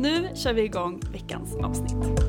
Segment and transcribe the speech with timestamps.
[0.00, 2.20] Nu kör vi igång veckans avsnitt.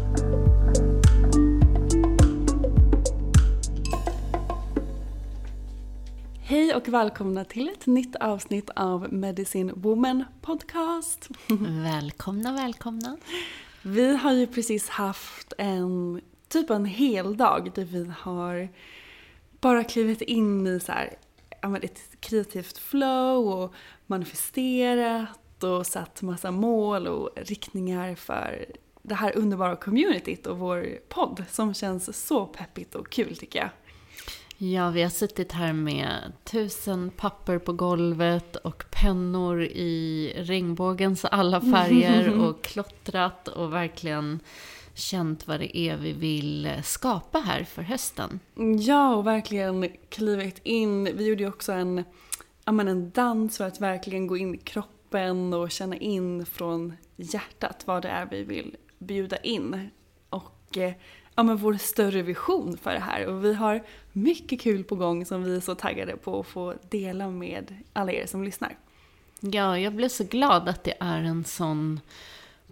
[6.39, 11.29] Hej och välkomna till ett nytt avsnitt av Medicine Woman Podcast.
[11.83, 13.17] Välkomna, välkomna.
[13.81, 18.69] Vi har ju precis haft en typ en hel dag där vi har
[19.61, 21.13] bara klivit in i så här,
[21.81, 23.73] ett kreativt flow och
[24.07, 28.65] manifesterat och satt massa mål och riktningar för
[29.01, 33.69] det här underbara communityt och vår podd som känns så peppigt och kul tycker jag.
[34.57, 41.61] Ja, vi har suttit här med tusen papper på golvet och pennor i regnbågens alla
[41.61, 44.39] färger och klottrat och verkligen
[44.93, 48.39] känt vad det är vi vill skapa här för hösten.
[48.79, 51.03] Ja, och verkligen klivit in.
[51.03, 52.03] Vi gjorde ju också en,
[52.65, 55.00] ja, men en dans för att verkligen gå in i kroppen
[55.53, 59.89] och känna in från hjärtat vad det är vi vill bjuda in.
[60.29, 60.93] Och eh,
[61.35, 63.25] ja, men vår större vision för det här.
[63.25, 66.73] Och vi har mycket kul på gång som vi är så taggade på att få
[66.89, 68.77] dela med alla er som lyssnar.
[69.39, 71.99] Ja, jag blev så glad att det är en sån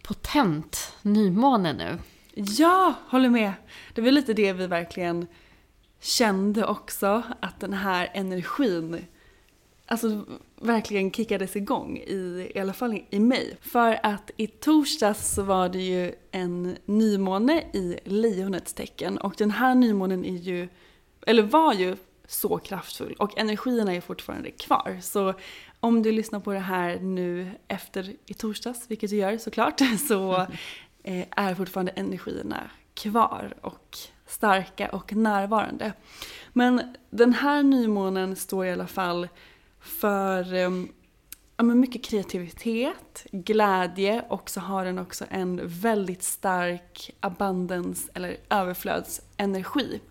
[0.01, 1.97] potent nymåne nu.
[2.33, 3.53] Ja, håller med.
[3.94, 5.28] Det var lite det vi verkligen
[5.99, 9.05] kände också, att den här energin
[9.89, 10.25] alltså
[10.62, 13.58] verkligen kickades igång i, i alla fall i mig.
[13.62, 19.52] För att i torsdags så var det ju en nymåne i lejonets tecken och den
[19.52, 20.68] här nymånen är ju,
[21.25, 21.96] eller var ju
[22.28, 24.97] så kraftfull och energierna är fortfarande kvar.
[25.02, 25.34] Så
[25.80, 30.47] om du lyssnar på det här nu efter i torsdags, vilket du gör såklart, så
[31.03, 33.97] eh, är fortfarande energierna kvar och
[34.28, 35.94] starka och närvarande.
[36.53, 39.28] Men den här nymånen står i alla fall
[39.79, 40.90] för ehm,
[41.57, 48.38] ja, men mycket kreativitet, glädje och så har den också en väldigt stark abundance eller
[48.50, 50.01] överflödsenergi.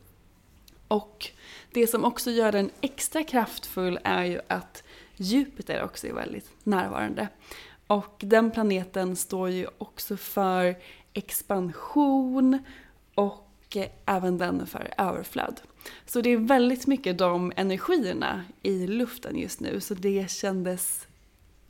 [0.89, 1.31] Och
[1.73, 4.83] det som också gör den extra kraftfull är ju att
[5.17, 7.29] Jupiter också är väldigt närvarande.
[7.87, 10.77] Och den planeten står ju också för
[11.13, 12.59] expansion
[13.15, 15.61] och eh, även den för överflöd.
[16.07, 19.81] Så det är väldigt mycket de energierna i luften just nu.
[19.81, 21.09] Så det kändes...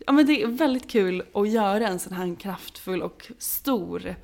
[0.07, 4.15] Ja men det är väldigt kul att göra en sån här kraftfull och stor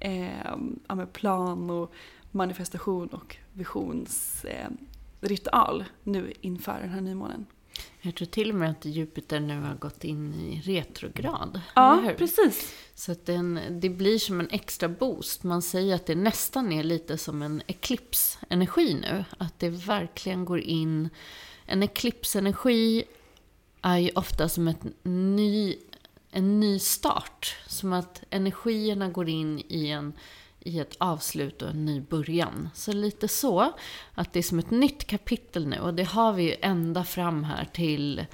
[0.00, 0.56] eh,
[0.88, 1.92] ja, plan och
[2.30, 7.46] manifestation och visionsritual eh, nu inför den här nymånen.
[8.00, 11.60] Jag tror till och med att Jupiter nu har gått in i retrograd.
[11.74, 12.74] Ja, precis.
[12.94, 15.42] Så att den, det blir som en extra boost.
[15.42, 19.24] Man säger att det nästan är lite som en eklipsenergi nu.
[19.38, 21.08] Att det verkligen går in...
[21.66, 23.04] En eklipsenergi
[23.82, 25.76] är ju ofta som ett ny
[26.30, 27.56] en ny start.
[27.66, 30.12] Som att energierna går in i, en,
[30.60, 32.68] i ett avslut och en ny början.
[32.74, 33.72] Så lite så,
[34.14, 35.78] att det är som ett nytt kapitel nu.
[35.78, 38.26] Och det har vi ju ända fram här till,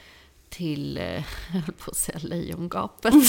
[0.49, 1.05] till eh,
[1.53, 3.15] jag höll på att säga lejongapet.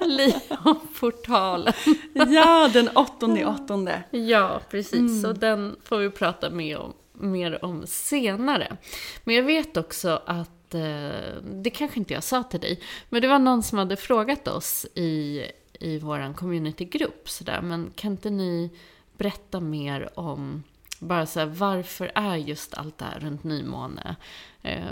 [0.00, 1.72] Lejonportalen.
[2.14, 4.02] Ja, den åttonde åttonde.
[4.10, 5.22] Ja, precis.
[5.22, 8.76] Så den får vi prata mer om, mer om senare.
[9.24, 13.28] Men jag vet också att, eh, det kanske inte jag sa till dig, men det
[13.28, 15.42] var någon som hade frågat oss i,
[15.80, 18.70] i vår communitygrupp sådär, men kan inte ni
[19.18, 20.62] berätta mer om
[20.98, 24.16] bara så här, varför är just allt det här runt nymåne?
[24.62, 24.84] Eh,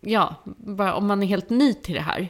[0.00, 2.28] ja, bara om man är helt ny till det här.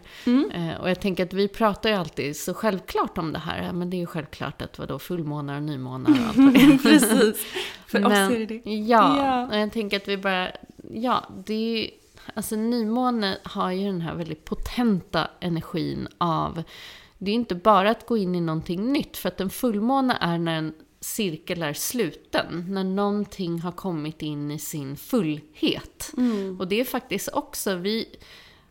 [0.54, 3.72] Eh, och jag tänker att vi pratar ju alltid så självklart om det här.
[3.72, 6.78] Men det är ju självklart att vadå, fullmånar och nymånar och allt vad det är.
[6.82, 7.46] Precis.
[7.86, 8.70] För oss Men- är det det.
[8.74, 9.46] Ja, Ja.
[9.46, 10.48] och jag tänker att vi bara,
[10.90, 11.90] ja, det är ju,
[12.34, 16.62] alltså nymåne har ju den här väldigt potenta energin av,
[17.18, 20.38] det är inte bara att gå in i någonting nytt, för att en fullmåne är
[20.38, 26.12] när en cirkel är sluten, när någonting har kommit in i sin fullhet.
[26.58, 28.16] Och det är faktiskt också, vi,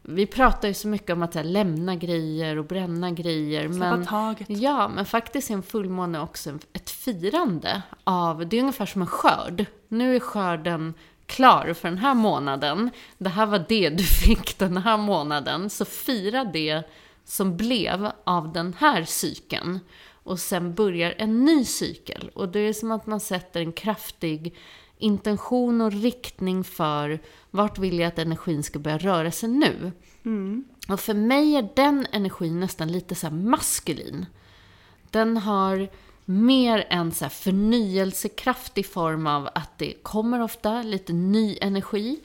[0.02, 3.68] vi pratar ju så mycket om att här, lämna grejer och bränna grejer.
[3.70, 4.50] Släppa men, taget.
[4.50, 9.08] Ja, men faktiskt är en fullmåne också ett firande av, det är ungefär som en
[9.08, 9.66] skörd.
[9.88, 10.94] Nu är skörden
[11.26, 12.90] klar för den här månaden.
[13.18, 15.70] Det här var det du fick den här månaden.
[15.70, 16.84] Så fira det
[17.26, 19.80] som blev av den här cykeln.
[20.24, 22.32] Och sen börjar en ny cykel.
[22.34, 24.56] Och det är som att man sätter en kraftig
[24.98, 27.20] intention och riktning för
[27.52, 29.92] vart vill jag att energin ska börja röra sig nu.
[30.90, 34.26] Och för mig är den energin nästan lite så maskulin.
[35.12, 35.90] Den har
[36.26, 42.20] mer en så här förnyelsekraft i form av att det kommer ofta lite ny energi.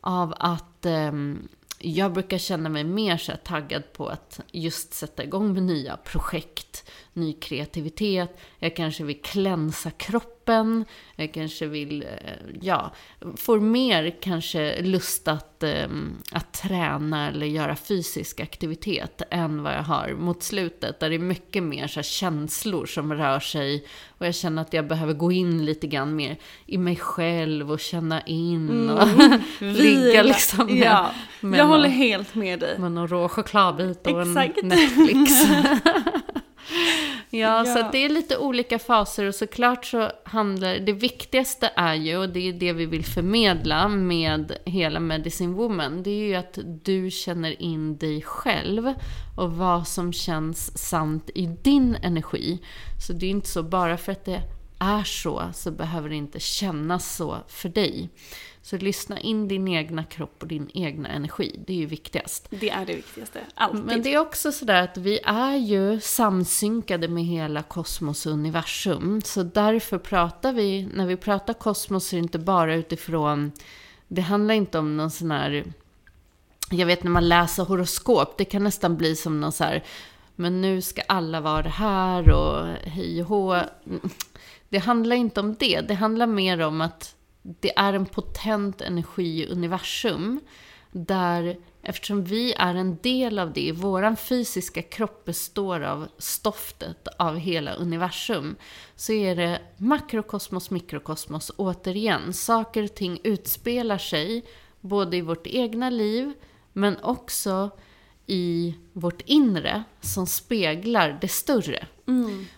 [0.00, 1.48] Av att ehm,
[1.84, 6.90] jag brukar känna mig mer så taggad på att just sätta igång med nya projekt,
[7.14, 8.38] ny kreativitet.
[8.58, 10.84] Jag kanske vill klänsa kroppen.
[11.16, 12.08] Jag kanske vill, eh,
[12.62, 12.92] ja,
[13.36, 19.82] får mer kanske lust att, ehm, att träna eller göra fysisk aktivitet än vad jag
[19.82, 21.00] har mot slutet.
[21.00, 23.86] Där det är mycket mer så känslor som rör sig.
[24.18, 26.36] Och jag känner att jag behöver gå in lite grann mer
[26.66, 28.90] i mig själv och känna in.
[28.90, 29.08] Och
[29.58, 30.22] ligga Vila.
[30.22, 31.10] liksom med, Ja,
[31.40, 32.78] med jag någon- håller helt med dig.
[32.78, 34.58] med någon rå chokladbit och Exakt.
[34.62, 35.32] en Netflix.
[37.30, 42.16] ja, så det är lite olika faser och såklart så handlar det viktigaste är ju,
[42.16, 46.58] och det är det vi vill förmedla med hela Medicine Woman, det är ju att
[46.84, 48.94] du känner in dig själv
[49.36, 52.58] och vad som känns sant i din energi.
[53.06, 54.42] Så det är inte så, bara för att det
[54.78, 58.10] är så, så behöver det inte kännas så för dig.
[58.64, 62.46] Så lyssna in din egna kropp och din egna energi, det är ju viktigast.
[62.50, 63.40] Det är det viktigaste.
[63.54, 63.84] Alltid.
[63.84, 69.22] Men det är också sådär att vi är ju samsynkade med hela kosmos och universum.
[69.24, 73.52] Så därför pratar vi, när vi pratar kosmos är det inte bara utifrån,
[74.08, 75.64] det handlar inte om någon sån här,
[76.70, 79.84] jag vet när man läser horoskop, det kan nästan bli som någon så här,
[80.36, 83.60] men nu ska alla vara här och hej och hå.
[84.68, 87.14] Det handlar inte om det, det handlar mer om att
[87.46, 90.40] det är en potent energi i universum.
[90.92, 97.36] Där, eftersom vi är en del av det, våran fysiska kropp består av stoftet av
[97.36, 98.56] hela universum.
[98.96, 102.32] Så är det makrokosmos, mikrokosmos återigen.
[102.32, 104.44] Saker och ting utspelar sig
[104.80, 106.32] både i vårt egna liv,
[106.72, 107.70] men också
[108.26, 111.86] i vårt inre som speglar det större.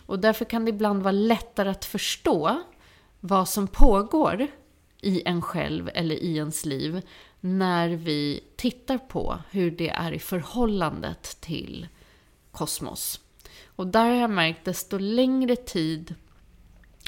[0.07, 2.63] Och därför kan det ibland vara lättare att förstå
[3.21, 4.49] vad som pågår
[5.01, 7.03] i en själv eller i ens liv
[7.41, 11.89] när vi tittar på hur det är i förhållandet till
[12.51, 13.21] kosmos.
[13.67, 16.15] Och där har jag märkt desto längre tid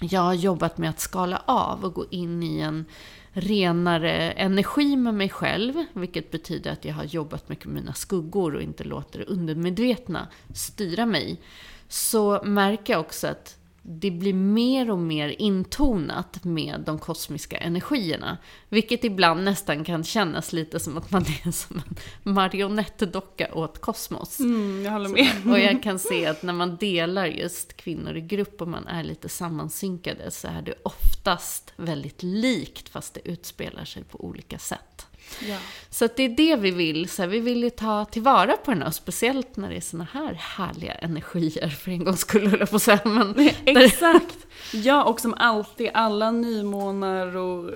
[0.01, 2.85] jag har jobbat med att skala av och gå in i en
[3.33, 8.55] renare energi med mig själv, vilket betyder att jag har jobbat mycket med mina skuggor
[8.55, 11.41] och inte låter det undermedvetna styra mig,
[11.89, 13.58] så märker jag också att
[13.91, 18.39] det blir mer och mer intonat med de kosmiska energierna.
[18.69, 21.77] Vilket ibland nästan kan kännas lite som att man är som
[22.25, 24.41] en marionettdocka åt kosmos.
[24.41, 25.53] Mm, jag håller med.
[25.53, 29.05] Och jag kan se att när man delar just kvinnor i grupp och man är
[29.05, 35.08] lite sammansynkade så är det oftast väldigt likt fast det utspelar sig på olika sätt.
[35.49, 35.57] Ja.
[35.91, 37.09] Så att det är det vi vill.
[37.09, 40.09] Så här, vi vill ju ta tillvara på den här, speciellt när det är såna
[40.13, 43.01] här härliga energier för en gångs skull, höll jag på att säga.
[43.05, 44.37] Men Exakt!
[44.73, 47.71] Ja, och som alltid, alla nymånar och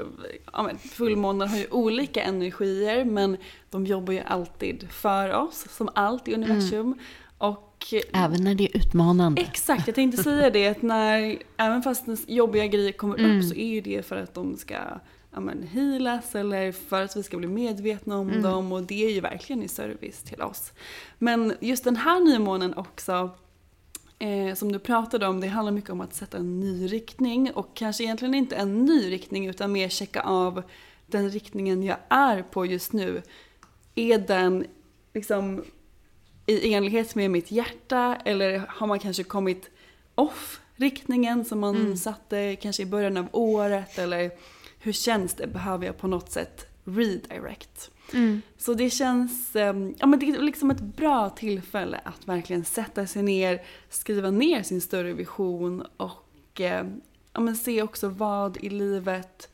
[0.52, 3.36] ja, fullmånar har ju olika energier, men
[3.70, 6.98] de jobbar ju alltid för oss, som allt i universum.
[7.38, 7.68] Och
[8.12, 9.42] Även när det är utmanande.
[9.42, 13.38] Exakt, jag tänkte säga det att när, även fast jobbiga grejer kommer Mm.
[13.38, 14.74] upp så är ju det för att de ska
[15.32, 18.42] ja, men, healas eller för att vi ska bli medvetna om Mm.
[18.42, 20.72] dem och det är ju verkligen i service till oss.
[21.18, 23.30] Men just den här nymånen också,
[24.18, 27.68] eh, som du pratade om, det handlar mycket om att sätta en ny riktning och
[27.74, 30.62] kanske egentligen inte en ny riktning utan mer checka av
[31.06, 33.22] den riktningen jag är på just nu.
[33.94, 34.66] Är den
[35.14, 35.64] liksom
[36.46, 39.70] i enlighet med mitt hjärta eller har man kanske kommit
[40.14, 44.30] off riktningen som man satte kanske i början av året eller
[44.82, 45.46] hur känns det?
[45.46, 47.90] Behöver jag på något sätt redirect?
[48.58, 53.06] Så det känns, eh, ja men det är liksom ett bra tillfälle att verkligen sätta
[53.06, 56.86] sig ner, skriva ner sin större vision och eh,
[57.32, 59.48] ja men se också vad i livet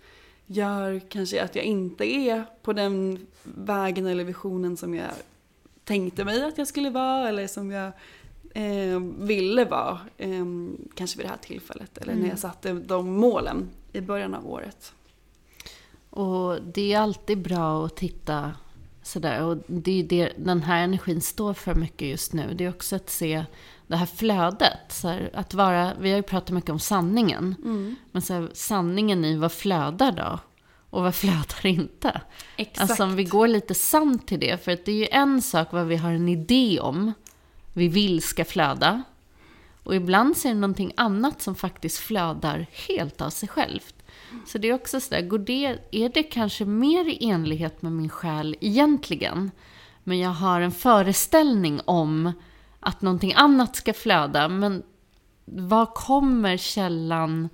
[0.47, 5.11] gör kanske att jag inte är på den vägen eller visionen som jag
[5.85, 7.93] tänkte mig att jag skulle vara eller som jag
[8.55, 9.99] eh, ville vara.
[10.17, 10.47] Eh,
[10.95, 14.93] kanske vid det här tillfället eller när jag satte de målen i början av året.
[16.19, 18.53] Och det är alltid bra att titta
[19.03, 19.43] sådär.
[19.43, 22.55] Och det är det den här energin står för mycket just nu.
[22.55, 23.45] Det är också att se
[23.87, 24.79] det här flödet.
[24.89, 27.55] Så här, att vara, vi har ju pratat mycket om sanningen.
[28.13, 30.39] Men så här, sanningen i vad flödar då?
[30.91, 32.21] Och vad flödar inte?
[32.57, 32.91] Exakt.
[32.91, 34.65] Alltså om vi går lite sant till det.
[34.65, 37.13] För att det är ju en sak vad vi har en idé om.
[37.73, 39.03] Vi vill ska flöda.
[39.83, 43.95] Och ibland så är det någonting annat som faktiskt flödar helt av sig självt.
[44.47, 48.09] Så det är också sådär, går det, är det kanske mer i enlighet med min
[48.09, 49.51] själ egentligen?
[50.05, 52.33] Men jag har en föreställning om
[52.81, 54.49] att någonting annat ska flöda.
[54.49, 54.83] Men
[55.45, 57.49] var kommer källan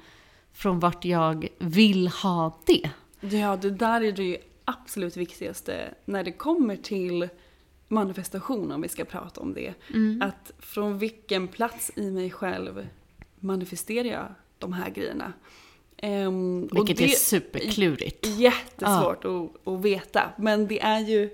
[0.52, 2.90] från vart jag vill ha det?
[3.20, 7.28] Ja, det där är det ju absolut viktigaste när det kommer till
[7.88, 9.74] manifestation, om vi ska prata om det.
[10.20, 12.88] Att från vilken plats i mig själv
[13.40, 15.32] manifesterar jag de här grejerna?
[16.70, 18.26] Och Vilket är det superklurigt.
[18.26, 20.30] Jättesvårt att, att veta.
[20.36, 21.30] Men det är ju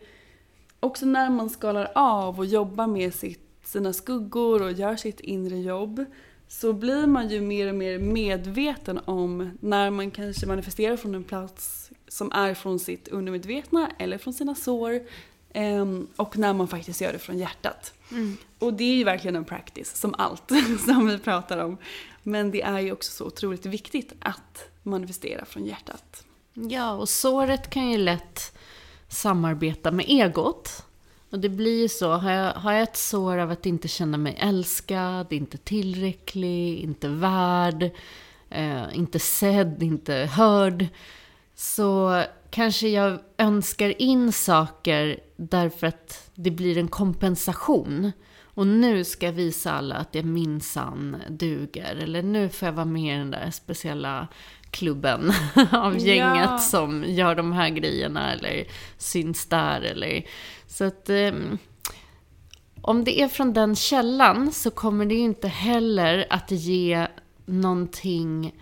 [0.81, 5.59] också när man skalar av och jobbar med sitt, sina skuggor och gör sitt inre
[5.59, 6.05] jobb
[6.49, 11.25] så blir man ju mer och mer medveten om när man kanske manifesterar från en
[11.25, 15.01] plats som är från sitt undermedvetna eller från sina sår
[15.53, 17.95] ehm, och när man faktiskt gör det från hjärtat.
[18.61, 20.53] Och det är ju verkligen en practice, som allt
[20.87, 21.77] som vi pratar om.
[22.23, 26.25] Men det är ju också så otroligt viktigt att manifestera från hjärtat.
[26.55, 28.57] Ja, och såret kan ju lätt
[29.09, 30.87] samarbeta med egot.
[31.31, 34.19] Och det blir ju så, har jag, har jag ett sår av att inte känna
[34.19, 37.91] mig älskad, inte tillräcklig, inte värd,
[38.51, 40.87] eh, inte sedd, inte hörd.
[41.55, 48.13] Så kanske jag önskar in saker därför att det blir en kompensation.
[48.61, 51.97] Och nu ska jag visa alla att jag minsann duger.
[51.97, 54.29] Eller nu får jag vara med i den där speciella
[54.71, 55.33] klubben
[55.73, 56.59] av gänget Ja.
[56.59, 58.65] som gör de här grejerna eller
[58.99, 59.81] syns där.
[59.81, 60.27] Eller...
[60.67, 61.59] Så att ehm,
[62.81, 67.07] om det är från den källan så kommer det ju inte heller att ge
[67.47, 68.55] någonting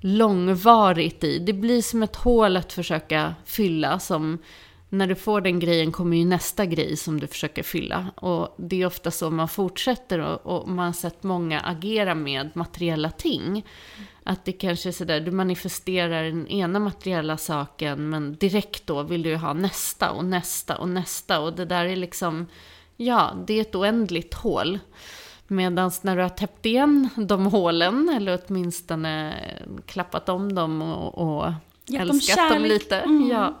[0.00, 1.38] långvarigt i.
[1.38, 4.38] Det blir som ett hål att försöka fylla som
[4.94, 8.06] när du får den grejen kommer ju nästa grej som du försöker fylla.
[8.14, 12.50] Och det är ofta så man fortsätter och, och man har sett många agera med
[12.54, 13.66] materiella ting.
[14.24, 19.22] Att det kanske är sådär, du manifesterar den ena materiella saken men direkt då vill
[19.22, 21.40] du ju ha nästa och nästa och nästa.
[21.40, 22.46] Och det där är liksom,
[22.96, 24.78] ja, det är ett oändligt hål.
[25.46, 29.34] Medan när du har täppt igen de hålen, eller åtminstone
[29.86, 31.52] klappat om dem och, och
[31.92, 32.96] älskat dem lite.
[32.96, 33.28] Mm.
[33.28, 33.58] Ja,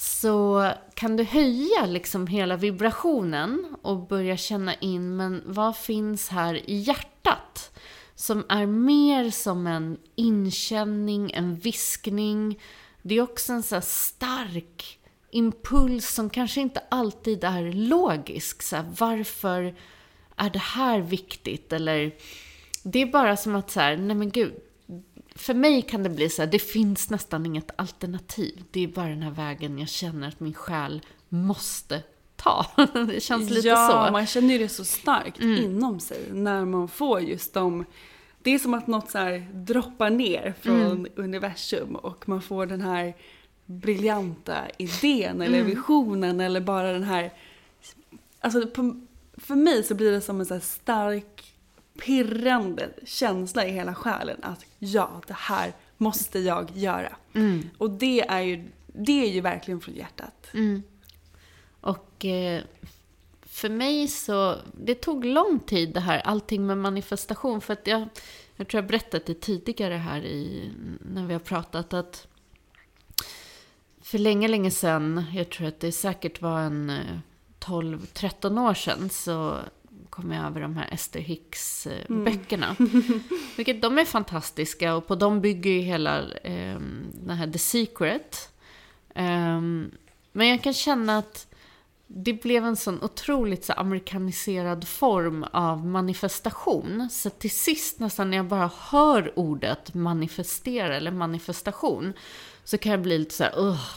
[0.00, 6.70] så kan du höja liksom hela vibrationen och börja känna in, men vad finns här
[6.70, 7.78] i hjärtat?
[8.14, 12.60] Som är mer som en inkänning, en viskning.
[13.02, 14.98] Det är också en så här stark
[15.30, 18.62] impuls som kanske inte alltid är logisk.
[18.62, 19.74] Så här, varför
[20.36, 21.72] är det här viktigt?
[21.72, 22.14] Eller
[22.82, 24.54] det är bara som att så här, nej men gud.
[25.38, 28.64] För mig kan det bli så här, det finns nästan inget alternativ.
[28.70, 32.02] Det är bara den här vägen jag känner att min själ måste
[32.36, 32.66] ta.
[33.06, 33.98] Det känns lite ja, så.
[33.98, 34.12] Mm.
[34.12, 37.84] man känner ju det så starkt inom sig när man får just de...
[38.42, 41.06] Det är som att något så här droppar ner från Mm.
[41.16, 43.16] universum och man får den här
[43.66, 47.32] briljanta idén eller visionen eller bara den här...
[48.40, 49.00] Alltså på,
[49.36, 51.57] för mig så blir det som en så här stark
[51.98, 57.16] pirrande känsla i hela själen att ja, det här måste jag göra.
[57.78, 60.46] Och det är ju, det är ju verkligen från hjärtat.
[61.80, 62.62] Och eh,
[63.42, 67.60] för mig så, det tog lång tid det här, allting med manifestation.
[67.60, 68.08] För att jag,
[68.56, 72.28] jag tror jag berättat det tidigare här i, när vi har pratat att
[74.00, 77.18] för länge, länge sedan, jag tror att det säkert var en eh,
[77.60, 79.56] 12-13 år sedan, så
[80.20, 82.76] kom jag över de här Esther Hicks eh, böckerna.
[83.56, 86.78] Vilket de är fantastiska och på dem bygger ju hela eh,
[87.12, 88.52] den här The Secret.
[89.14, 89.90] Ehm,
[90.32, 91.46] men jag kan känna att
[92.06, 97.08] det blev en sån otroligt så amerikaniserad form av manifestation.
[97.10, 102.12] Så till sist nästan när jag bara hör ordet manifestera eller manifestation
[102.64, 103.88] så kan jag bli lite så här, "Ugh."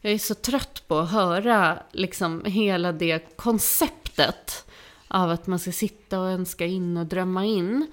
[0.00, 4.65] Jag är så trött på att höra liksom hela det konceptet
[5.08, 7.86] av att man ska sitta och önska in och drömma in.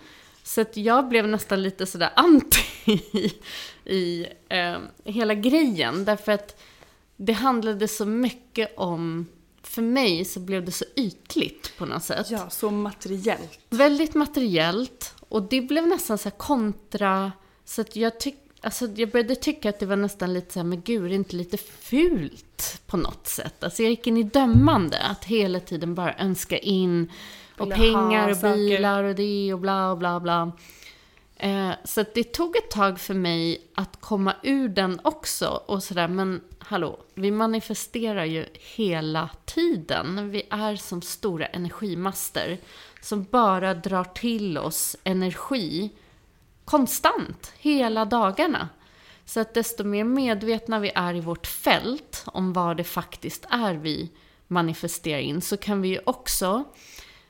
[0.44, 3.34] Så att jag blev nästan lite sådär anti i,
[3.96, 6.06] i eh, hela grejen.
[6.06, 6.62] Därför att
[7.18, 9.28] det handlade så mycket om,
[9.64, 12.28] för mig så blev det så ytligt på något sätt.
[12.30, 13.60] Ja, så materiellt.
[13.70, 15.14] Väldigt materiellt.
[15.30, 17.32] Och det blev nästan så här kontra,
[17.66, 20.64] så att jag tyck, Alltså jag började tycka att det var nästan lite så här,
[20.68, 23.64] men gud, är det inte lite fult på något sätt?
[23.64, 27.12] Alltså jag gick in i dömande, att hela tiden bara önska in
[27.58, 28.56] och Vilja pengar och saker.
[28.56, 30.52] bilar och det och bla och bla bla.
[31.38, 36.08] Eh, så det tog ett tag för mig att komma ur den också och sådär,
[36.08, 40.30] men hallå, vi manifesterar ju hela tiden.
[40.30, 42.58] Vi är som stora energimaster
[43.02, 45.92] som bara drar till oss energi
[46.66, 48.70] konstant, hela dagarna.
[49.26, 53.74] Så att desto mer medvetna vi är i vårt fält om vad det faktiskt är
[53.74, 54.12] vi
[54.48, 56.64] manifesterar in, så kan vi ju också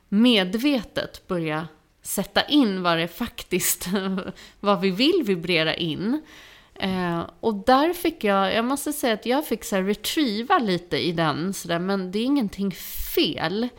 [0.09, 1.67] medvetet börja
[2.01, 3.87] sätta in vad det faktiskt,
[4.59, 6.21] vad vi vill vibrera in.
[6.75, 10.97] Eh, och där fick jag, jag måste säga att jag fick så här retrieva lite
[10.97, 12.71] i den, så där, men det är ingenting
[13.15, 13.69] fel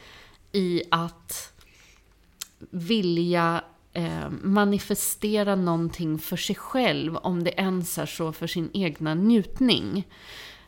[0.53, 1.53] i att
[2.71, 3.65] vilja
[3.95, 10.09] eh, manifestera någonting för sig själv, om det ens är så för sin egna njutning.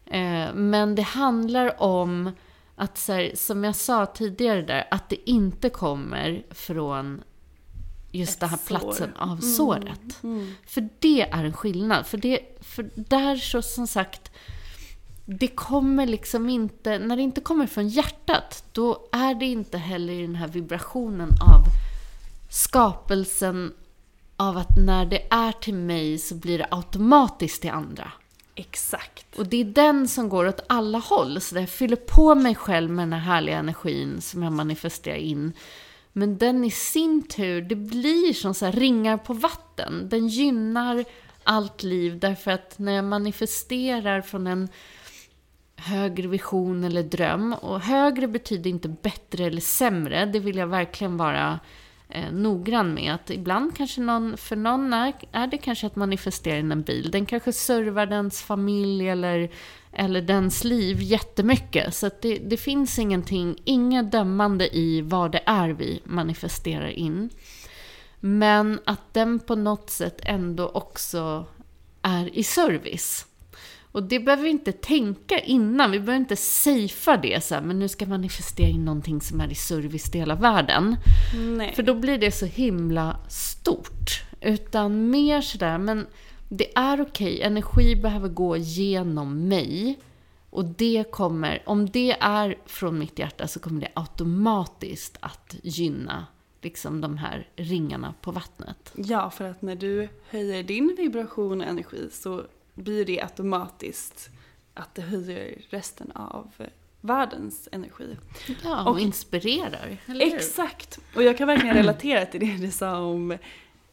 [0.07, 2.31] Eh, men det handlar om
[2.77, 7.23] att, så här, som jag sa tidigare där, att det inte kommer från
[8.13, 8.67] just den här sår.
[8.67, 10.23] platsen av såret.
[10.67, 12.07] För det är en skillnad.
[12.07, 14.33] För, det, för där så som sagt,
[15.25, 20.13] det kommer liksom inte, när det inte kommer från hjärtat, då är det inte heller
[20.13, 21.65] i den här vibrationen av
[22.49, 23.73] skapelsen
[24.37, 28.13] av att när det är till mig så blir det automatiskt till andra.
[28.55, 29.39] Exakt.
[29.39, 31.41] Och det är den som går åt alla håll.
[31.41, 35.53] Så jag fyller på mig själv med den här härliga energin som jag manifesterar in.
[36.13, 40.09] Men den i sin tur, det blir som så här ringar på vatten.
[40.09, 41.05] Den gynnar
[41.45, 44.69] allt liv därför att när jag manifesterar från en
[45.77, 47.53] högre vision eller dröm.
[47.53, 50.27] Och högre betyder inte bättre eller sämre.
[50.27, 51.61] Det vill jag verkligen vara
[52.17, 53.15] eh, noggrann med.
[53.15, 57.11] Att ibland kanske någon, för någon är, är det kanske att manifestera in en bil.
[57.11, 59.51] Den kanske servar dens familj eller,
[59.93, 61.95] eller dens liv jättemycket.
[61.95, 67.31] Så att det, det finns ingenting, inget dömande i vad det är vi manifesterar in.
[68.21, 71.45] Men att den på något sätt ändå också
[72.03, 73.26] är i service.
[73.97, 75.91] Och det behöver vi inte tänka innan.
[75.91, 79.53] Vi behöver inte safea det så här, men nu ska manifestera in någonting som är
[79.53, 80.97] i service till hela världen.
[81.57, 81.75] Nej.
[81.75, 84.23] För då blir det så himla stort.
[84.41, 86.07] Utan mer sådär, men
[86.49, 87.43] det är okej.
[87.43, 89.99] Energi behöver gå genom mig.
[90.51, 96.27] Och det kommer, om det är från mitt hjärta så kommer det automatiskt att gynna
[96.63, 98.93] liksom de här ringarna på vattnet.
[98.95, 102.45] Ja, för att när du höjer din vibration och energi så
[102.77, 104.31] blir det automatiskt
[104.75, 106.67] att det höjer resten av eh,
[107.01, 108.17] världens energi.
[108.65, 109.97] Ja, och, Och- inspirerar.
[110.07, 110.35] Eller hur?
[110.35, 110.99] Exakt!
[111.15, 113.31] Och jag kan verkligen relatera till det du sa om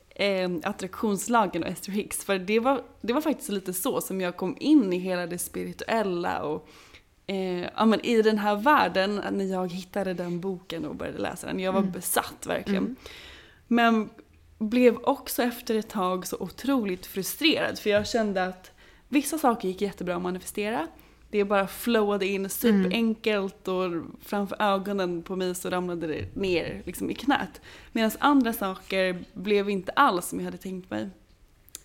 [0.10, 2.26] eh, attraktionslagen och Esther Hicks.
[2.26, 5.38] För det var, det var faktiskt lite så som jag kom in i hela det
[5.38, 6.68] spirituella och
[7.28, 11.48] eh, ja, men i den här världen när jag hittade den boken och började läsa
[11.48, 11.60] den.
[11.60, 12.96] Jag var besatt verkligen.
[13.68, 14.10] Men
[14.60, 18.72] blev också efter ett tag så otroligt frustrerad för jag kände att
[19.14, 20.88] vissa saker gick jättebra att manifestera.
[21.30, 27.10] Det bara flowade in superenkelt och framför ögonen på mig så ramlade det ner liksom
[27.10, 27.62] i knät.
[27.92, 31.10] Medan andra saker blev inte alls som jag hade tänkt mig.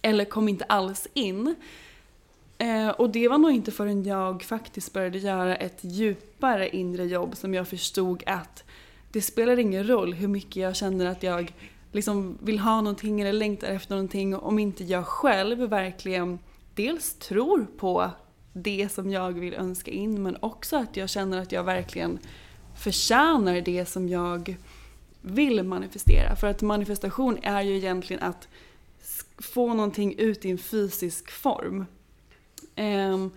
[0.03, 1.55] Eller kom inte alls in.
[2.59, 7.37] Eh, och det var nog inte förrän jag faktiskt började göra ett djupare inre jobb
[7.37, 8.65] som jag förstod att
[9.13, 11.53] det spelar ingen roll hur mycket jag känner att jag
[11.93, 16.39] liksom vill ha någonting eller längtar efter någonting om inte jag själv verkligen
[16.79, 18.11] dels tror på
[18.53, 22.19] det som jag vill önska in men också att jag känner att jag verkligen
[22.77, 24.57] förtjänar det som jag
[25.23, 26.37] vill manifestera.
[26.37, 28.49] För att manifestation är ju egentligen att
[29.39, 31.85] få någonting ut i en fysisk form.
[32.77, 33.31] Um,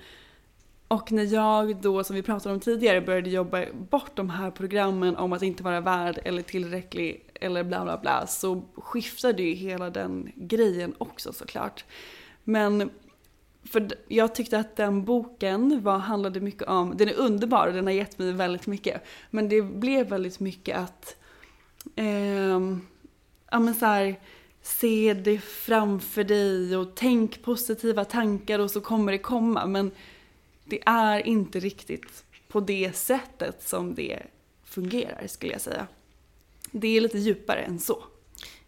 [0.88, 5.16] och när jag då, som vi pratade om tidigare, började jobba bort de här programmen
[5.16, 9.90] om att inte vara värd eller tillräcklig eller bla bla bla så skiftade ju hela
[9.90, 11.86] den grejen också såklart.
[12.44, 12.90] Men
[13.64, 17.86] för jag tyckte att den boken var, handlade mycket om, den är underbar och den
[17.86, 19.04] har gett mig väldigt mycket.
[19.30, 21.16] Men det blev väldigt mycket att,
[21.96, 22.60] eh,
[23.52, 24.20] ja men så här,
[24.62, 29.66] se det framför dig och tänk positiva tankar och så kommer det komma.
[29.66, 29.92] Men
[30.66, 34.20] det är inte riktigt på det sättet som det
[34.64, 35.88] fungerar skulle jag säga.
[36.72, 38.04] Det är lite djupare än så.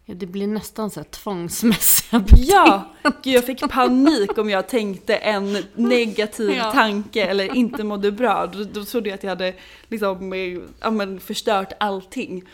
[0.06, 2.46] Ja, det blir nästan så här tvångsmässiga beteenden.
[2.48, 2.92] Ja!
[3.22, 6.72] Gud, jag fick panik om jag tänkte en negativ ja.
[6.72, 8.46] tanke eller inte mådde bra.
[8.46, 9.54] Då, då trodde jag att jag hade
[9.88, 10.32] liksom,
[10.80, 12.44] ja, men förstört allting.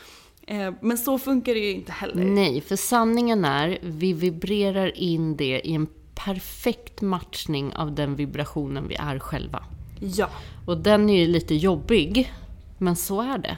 [0.47, 2.25] Eh, men så funkar det ju inte heller.
[2.25, 8.89] Nej, för sanningen är, vi vibrerar in det i en perfekt matchning av den vibrationen
[8.89, 9.65] vi är själva.
[10.01, 10.29] Ja.
[10.67, 12.33] Och den är ju lite jobbig,
[12.79, 13.57] men så är det.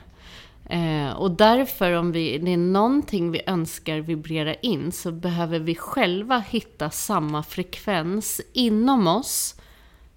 [0.64, 5.75] Eh, och därför, om vi, det är någonting vi önskar vibrera in, så behöver vi
[5.75, 9.55] själva hitta samma frekvens inom oss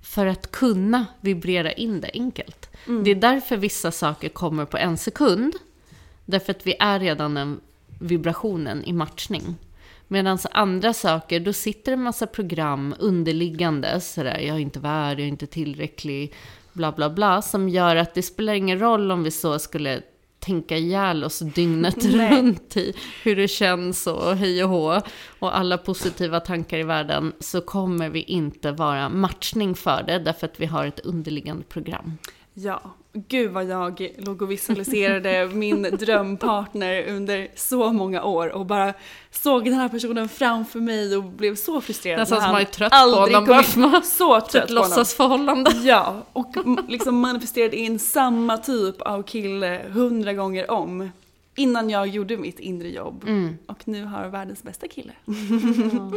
[0.01, 2.69] för att kunna vibrera in det enkelt.
[2.87, 3.03] Mm.
[3.03, 5.55] Det är därför vissa saker kommer på en sekund.
[6.25, 7.59] Därför att vi är redan den
[7.99, 9.55] vibrationen i matchning.
[10.07, 15.25] Medan andra saker, då sitter en massa program underliggande, sådär, jag är inte värd, jag
[15.25, 16.33] är inte tillräcklig,
[16.73, 20.01] bla bla bla, som gör att det spelar ingen roll om vi så skulle
[20.45, 25.01] tänka ihjäl oss dygnet runt i hur det känns och hej och hå
[25.39, 30.47] och alla positiva tankar i världen så kommer vi inte vara matchning för det därför
[30.47, 32.17] att vi har ett underliggande program.
[32.57, 32.81] Ja,
[33.13, 38.93] gud vad jag låg och visualiserade min drömpartner under så många år och bara
[39.31, 42.19] såg den här personen framför mig och blev så frustrerad.
[42.19, 43.45] Nästan som man är trött på honom.
[43.45, 45.71] Bara, så trött ett låtsasförhållande.
[45.83, 46.55] Ja, och
[46.87, 51.09] liksom manifesterade in samma typ av kille hundra gånger om.
[51.55, 53.23] Innan jag gjorde mitt inre jobb.
[53.27, 53.57] Mm.
[53.65, 55.11] Och nu har världens bästa kille.
[55.27, 56.11] Mm.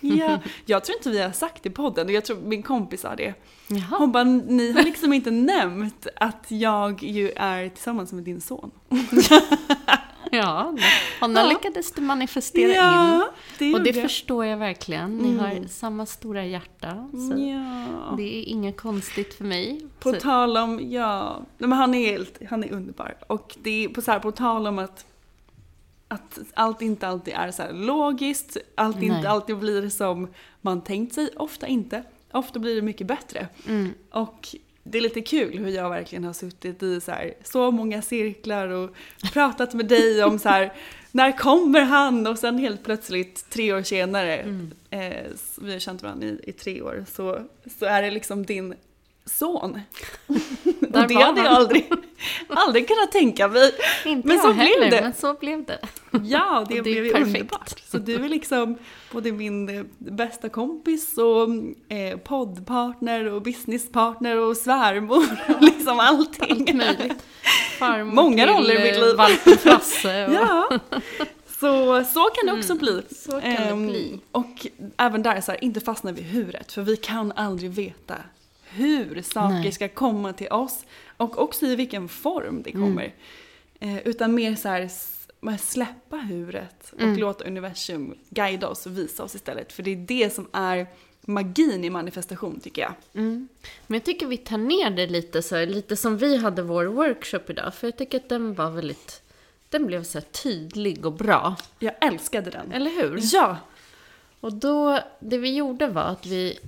[0.00, 3.16] ja, jag tror inte vi har sagt det i podden, jag tror min kompis sa
[3.16, 3.34] det.
[3.66, 3.98] Jaha.
[3.98, 8.70] Hon bara, ni har liksom inte nämnt att jag ju är tillsammans med din son.
[10.36, 10.74] ja,
[11.20, 11.48] honom ja.
[11.48, 13.22] lyckades du manifestera ja, in.
[13.58, 14.02] Det och det jag.
[14.02, 15.16] förstår jag verkligen.
[15.18, 15.40] Ni mm.
[15.40, 17.08] har samma stora hjärta.
[17.12, 18.14] Så ja.
[18.16, 19.80] Det är inget konstigt för mig.
[19.98, 20.20] På så.
[20.20, 23.14] tal om, ja, men han är helt, han är underbar.
[23.26, 25.06] Och det är på, så här, på tal om att
[26.08, 29.06] att allt inte alltid är så logiskt, allt Nej.
[29.06, 30.28] inte alltid blir som
[30.60, 32.02] man tänkt sig, ofta inte.
[32.32, 33.48] Ofta blir det mycket bättre.
[33.66, 33.94] Mm.
[34.10, 38.02] Och det är lite kul hur jag verkligen har suttit i så, här, så många
[38.02, 38.90] cirklar och
[39.32, 40.72] pratat med dig om så här,
[41.12, 42.26] när kommer han?
[42.26, 44.72] Och sen helt plötsligt tre år senare, mm.
[44.90, 45.26] eh,
[45.60, 47.40] vi har känt varandra i, i, tre år, så,
[47.78, 48.74] så är det liksom din
[49.24, 49.80] son.
[50.26, 50.36] och
[50.88, 51.90] det hade jag aldrig,
[52.48, 53.74] aldrig kunnat tänka mig.
[54.04, 55.00] Inte men så heller, blev det.
[55.02, 55.78] Men så blev det.
[56.22, 57.80] Ja, det, det blev ju underbart.
[57.86, 58.78] Så du är liksom
[59.12, 61.48] både min eh, bästa kompis och
[61.96, 65.24] eh, poddpartner och businesspartner och svärmor.
[65.60, 66.50] liksom allting.
[66.50, 67.24] Allt möjligt.
[67.78, 69.16] Farmor Många roller i mitt liv.
[69.16, 70.26] Valpen Frasse.
[70.26, 70.34] Och...
[70.34, 70.78] ja.
[71.46, 73.02] Så, så kan det också mm, bli.
[73.10, 74.20] Så kan det ehm, bli.
[74.32, 76.72] Och även där, så här, inte fastna vid huret.
[76.72, 78.14] För vi kan aldrig veta
[78.74, 79.72] hur saker Nej.
[79.72, 80.84] ska komma till oss
[81.16, 82.82] och också i vilken form det mm.
[82.88, 83.14] kommer.
[83.80, 83.96] Mm.
[83.96, 84.90] Eh, utan mer så här,
[85.58, 87.18] släppa huret och mm.
[87.18, 89.72] låta universum guida oss och visa oss istället.
[89.72, 90.86] För det är det som är
[91.20, 92.94] magin i manifestation tycker jag.
[93.14, 93.48] Mm.
[93.86, 96.84] Men jag tycker vi tar ner det lite så här, lite som vi hade vår
[96.84, 97.74] workshop idag.
[97.74, 99.22] För jag tycker att den var väldigt,
[99.68, 101.56] den blev så tydlig och bra.
[101.78, 102.72] Jag älskade den.
[102.72, 103.20] Eller hur?
[103.22, 103.56] Ja!
[104.40, 106.58] Och då, det vi gjorde var att vi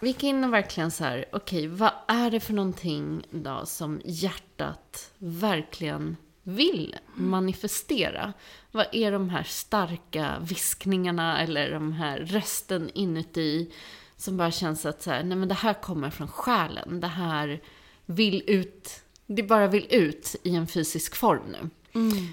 [0.00, 3.66] vi gick in och verkligen så här, okej, okay, vad är det för någonting då
[3.66, 8.32] som hjärtat verkligen vill manifestera?
[8.70, 13.72] Vad är de här starka viskningarna eller de här rösten inuti
[14.16, 17.00] som bara känns att så här, nej men det här kommer från själen.
[17.00, 17.60] Det här
[18.06, 21.70] vill ut, det bara vill ut i en fysisk form nu.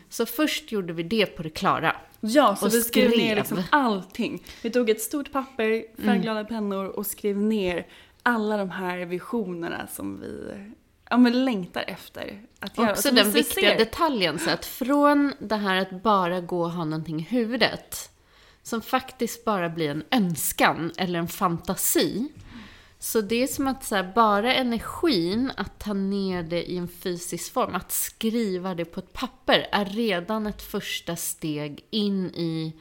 [0.10, 1.96] Så först gjorde vi det på det klara.
[2.20, 3.38] Ja, så Och vi skrev, ner skrev.
[3.38, 4.44] liksom allting.
[4.62, 7.88] Vi tog ett stort papper, färgglada pennor och skrev ner
[8.24, 10.52] alla de här visionerna som vi
[11.10, 12.92] ja, men längtar efter att göra.
[12.92, 13.78] Också den vi viktiga ser.
[13.78, 18.10] detaljen, så att från det här att bara gå och ha någonting i huvudet,
[18.64, 22.28] som faktiskt bara blir en önskan eller en fantasi.
[23.00, 26.88] Så det är som att så här, bara energin att ta ner det i en
[26.88, 32.74] fysisk form, att skriva det på ett papper, är redan ett första steg in i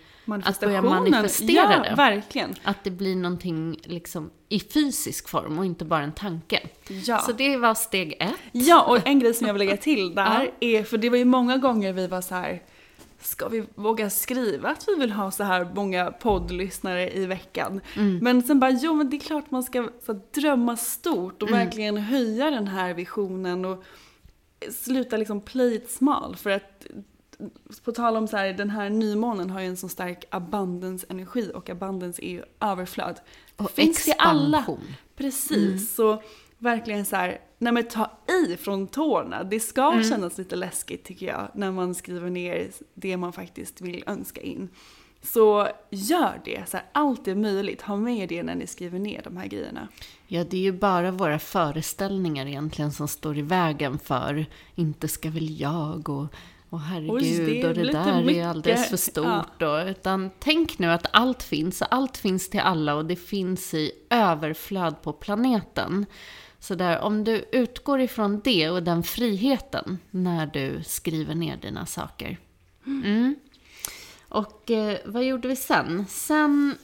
[0.45, 1.95] att börja manifestera ja, det.
[1.97, 2.55] verkligen.
[2.63, 6.69] Att det blir någonting liksom i fysisk form och inte bara en tanke.
[6.89, 7.19] Ja.
[7.19, 8.35] Så det var steg ett.
[8.53, 11.25] Ja, och en grej som jag vill lägga till där är, för det var ju
[11.25, 12.63] många gånger vi var så här.
[13.25, 17.81] Ska vi våga skriva att vi vill ha så här många poddlyssnare i veckan?
[18.23, 21.97] Men sen bara, jo men det är klart man ska så drömma stort och verkligen
[21.97, 23.85] höja den här visionen och
[24.71, 26.37] sluta liksom play it small.
[26.37, 26.87] För att
[27.85, 31.71] på tal om så här, den här nymånen har ju en så stark abundance-energi och
[31.71, 33.21] abundance är ju överflöd.
[33.57, 34.59] Och Finns till alla.
[34.59, 34.85] expansion.
[35.17, 36.23] Precis, så
[36.59, 38.11] verkligen så här, nej men ta
[38.47, 39.45] i från tårna.
[39.45, 40.05] Det ska Mm.
[40.05, 44.69] kännas lite läskigt tycker jag, när man skriver ner det man faktiskt vill önska in.
[45.23, 47.83] Så gör det, så här, allt är möjligt.
[47.83, 49.89] Ha med det när ni skriver ner de här grejerna.
[50.27, 55.31] Ja, det är ju bara våra föreställningar egentligen som står i vägen för inte ska
[55.31, 56.27] väl jag och,
[56.71, 58.47] och herregud Oj, det är och det där är mycket.
[58.47, 59.63] alldeles för stort.
[59.63, 63.93] Och, utan tänk nu att allt finns, allt finns till alla och det finns i
[64.11, 66.07] överflöd på planeten.
[66.65, 71.87] Så där, om du utgår ifrån det och den friheten när du skriver ner dina
[71.87, 72.39] saker.
[72.87, 73.35] Mm.
[74.29, 76.07] Och eh, vad gjorde vi sen?
[76.09, 76.75] Sen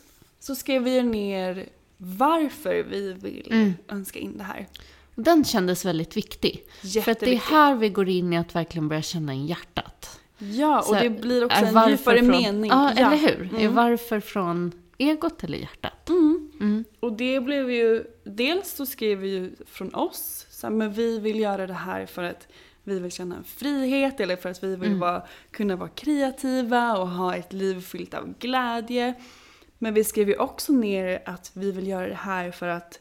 [0.41, 3.75] Så skrev vi ner varför vi vill Mm.
[3.89, 4.67] önska in det här.
[5.15, 6.65] Den kändes väldigt viktig.
[7.05, 10.21] För att det är här vi går in i att verkligen börja känna in hjärtat.
[10.39, 12.71] Ja, och Så det blir också är en djupare från, mening.
[12.71, 13.07] Ja, Ja.
[13.07, 13.55] eller hur?
[13.55, 13.75] Är Mm.
[13.75, 16.11] varför från egot eller hjärtat?
[17.01, 21.19] Och det blev ju, dels så skrev vi ju från oss, så här, men vi
[21.19, 22.49] vill göra det här för att
[22.85, 27.09] vi vill känna en frihet eller för att vi vill vara, kunna vara kreativa och
[27.09, 29.15] ha ett liv fyllt av glädje.
[29.79, 33.01] Men vi skrev ju också ner att vi vill göra det här för att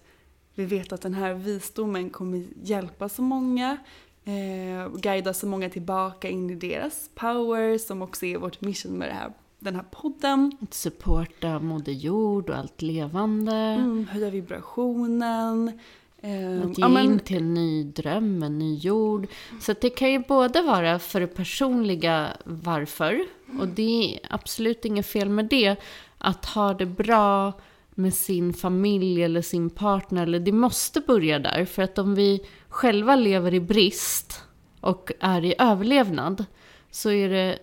[0.55, 3.77] vi vet att den här visdomen kommer hjälpa så många,
[4.23, 9.09] eh, guida så många tillbaka in i deras power som också är vårt mission med
[9.09, 10.51] det här, den här podden.
[10.61, 13.51] Att supporta Moder Jord och allt levande.
[13.55, 15.79] Mm, höja vibrationen.
[16.21, 19.27] Eh, Att ge ja, men- in till en ny dröm, en ny jord.
[19.61, 23.19] Så det kan ju både vara för det personliga varför,
[23.59, 25.75] och det är absolut inget fel med det,
[26.17, 27.53] att ha det bra
[27.89, 31.65] med sin familj eller sin partner, eller det måste börja där.
[31.65, 34.41] För att om vi själva lever i brist
[34.81, 36.45] och är i överlevnad,
[36.91, 37.59] så är det,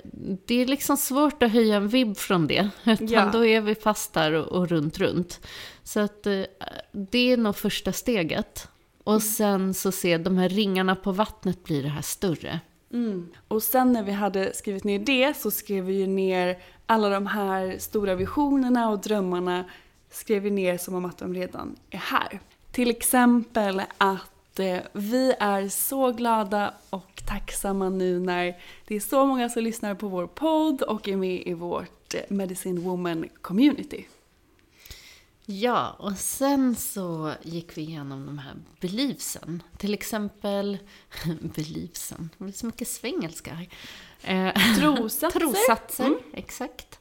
[0.46, 2.70] det är liksom svårt att höja en vibb från det.
[2.84, 3.30] Utan Ja.
[3.32, 5.46] då är vi fast där och, och runt, runt.
[5.82, 6.42] Så att eh,
[6.92, 8.68] det är nog första steget.
[9.04, 12.60] Och sen så se de här ringarna på vattnet blir det här större.
[12.92, 13.28] Mm.
[13.48, 17.26] Och sen när vi hade skrivit ner det så skrev vi ju ner alla de
[17.26, 19.64] här stora visionerna och drömmarna
[20.10, 22.40] skrev vi ner som om att de redan är här.
[22.72, 24.30] Till exempel att
[24.92, 30.08] vi är så glada och tacksamma nu när det är så många som lyssnar på
[30.08, 34.06] vår podd och är med i vårt eh, Medicine Woman community.
[35.48, 39.62] Ja, och sen så gick vi igenom de här beliefsen.
[39.78, 40.78] Till exempel,
[41.40, 43.68] beliefsen, det blir så mycket svengelska här.
[44.22, 45.40] Eh, Trosatser.
[45.40, 46.18] Trosatser, Mm.
[46.32, 46.98] exakt.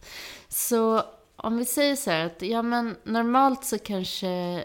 [0.47, 1.03] Så
[1.35, 4.63] om vi säger så här att, ja men normalt så kanske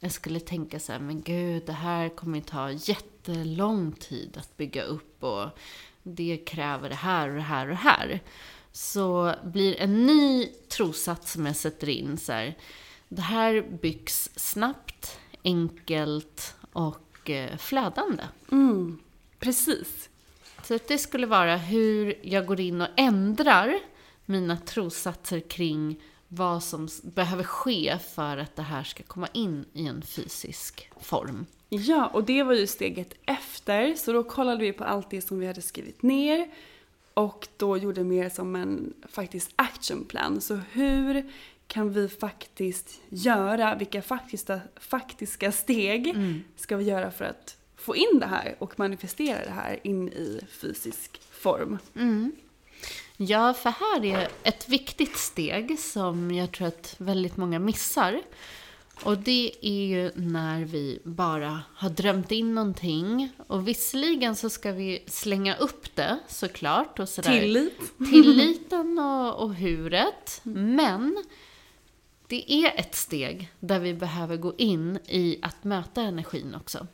[0.00, 4.56] jag skulle tänka så här, men gud, det här kommer ju ta jättelång tid att
[4.56, 5.48] bygga upp och
[6.02, 8.20] det kräver det här och det här och det här.
[8.72, 12.56] Så blir en ny trossats som jag sätter in så här,
[13.08, 18.22] det här byggs snabbt, enkelt och eh, flödande.
[18.52, 18.98] Mm.
[19.38, 20.08] Precis.
[20.62, 23.78] Så det skulle vara hur jag går in och ändrar
[24.24, 26.02] mina trossatser kring
[26.32, 31.46] vad som behöver ske för att det här ska komma in i en fysisk form.
[31.68, 33.94] Ja, och det var ju steget efter.
[33.94, 36.50] Så då kollade vi på allt det som vi hade skrivit ner.
[37.14, 40.40] Och då gjorde mer som en faktiskt actionplan.
[40.40, 41.30] Så hur
[41.66, 46.14] kan vi faktiskt göra, vilka faktiska, faktiska steg
[46.56, 50.40] ska vi göra för att få in det här och manifestera det här in i
[50.48, 51.78] fysisk form?
[53.16, 58.22] Ja, för här är ett viktigt steg som jag tror att väldigt många missar.
[59.02, 63.30] Och det är ju när vi bara har drömt in någonting.
[63.46, 66.98] Och visserligen så ska vi slänga upp det såklart.
[66.98, 67.40] Och sådär.
[67.40, 67.98] Tillit.
[67.98, 70.40] Tilliten och, och huret.
[70.42, 71.24] Men
[72.26, 76.86] det är ett steg där vi behöver gå in i att möta energin också.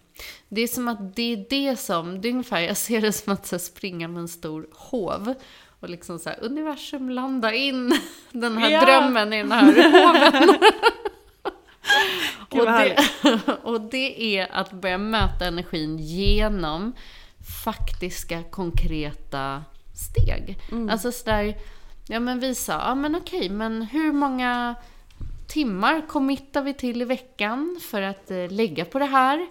[0.48, 3.32] Det är som att det är det som, det är ungefär, jag ser det som
[3.32, 5.34] att springa med en stor hov.
[5.80, 8.00] Och liksom så här, universum landa in
[8.32, 8.84] den här Ja.
[8.84, 10.54] drömmen i den här hoven.
[12.50, 12.96] Och, det,
[13.62, 16.92] och det är att börja möta energin genom
[17.64, 20.58] faktiska, konkreta steg.
[20.72, 20.90] Mm.
[20.90, 21.56] Alltså sådär,
[22.08, 24.74] ja men vi sa, ja men okej, men hur många
[25.48, 29.46] timmar committar vi till i veckan för att eh, lägga på det här?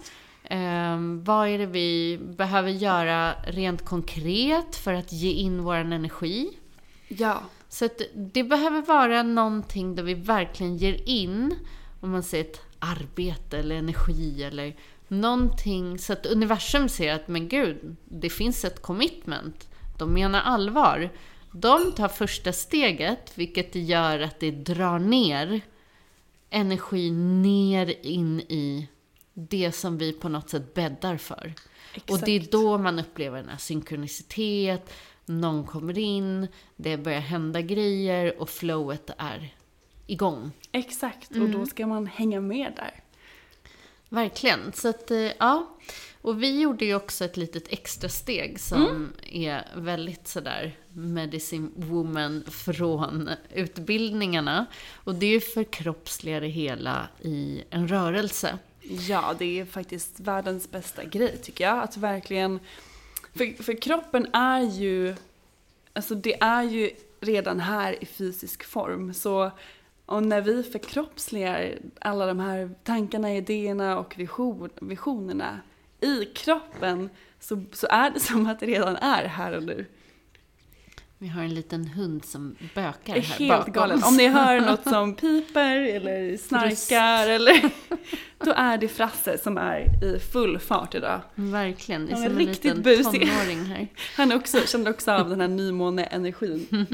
[0.50, 6.50] Ehm, vad är det vi behöver göra rent konkret för att ge in vår energi?
[7.08, 7.42] Ja.
[7.70, 11.56] Så det behöver vara någonting där vi verkligen ger in,
[12.02, 14.76] om man säger ett arbete eller energi eller
[15.08, 19.70] någonting så att universum ser att men gud, det finns ett commitment.
[19.98, 21.10] De menar allvar.
[21.52, 25.62] De tar första steget, vilket gör att det drar ner
[26.50, 28.88] energi ner in i
[29.38, 31.54] det som vi på något sätt bäddar för.
[32.10, 32.52] Och det är Exakt.
[32.52, 34.94] då man upplever den här synkronicitet,
[35.26, 39.54] någon kommer in, det börjar hända grejer och flowet är
[40.08, 40.52] igång.
[40.72, 41.52] Exakt, och Mm.
[41.52, 43.04] då ska man hänga med där.
[44.10, 44.72] Verkligen.
[44.74, 45.70] Så att, eh, ja.
[46.22, 52.44] Och vi gjorde ju också ett litet extra steg som är väldigt sådär medicine woman
[52.52, 54.66] från utbildningarna.
[54.94, 58.58] Och det är ju förkroppsliga det hela i en rörelse.
[58.90, 61.84] Ja, det är faktiskt världens bästa grej tycker jag.
[61.84, 62.60] Att verkligen...
[63.34, 65.16] För, för kroppen är ju...
[65.94, 69.14] Alltså det är ju redan här i fysisk form.
[69.14, 69.52] Så
[70.06, 75.62] och när vi förkroppsligar alla de här tankarna, idéerna och vision, visionerna
[76.02, 79.86] i kroppen så, så är det som att det redan är här och nu.
[81.26, 83.98] Vi har en liten hund som bökar här helt bakom galet.
[83.98, 84.08] oss.
[84.08, 87.72] Om ni hör något som piper eller snarkar eller...
[88.46, 91.22] Då är det Frasse som är i full fart idag.
[91.36, 92.06] Verkligen.
[92.06, 93.22] Det är Han är som en riktigt liten busig.
[93.22, 93.88] tonåring här.
[94.16, 96.86] Han också, kände också av den här nymåne-energin.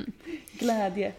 [0.52, 1.14] Glädje.